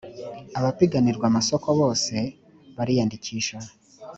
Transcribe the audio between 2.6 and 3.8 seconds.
bariyandikisha.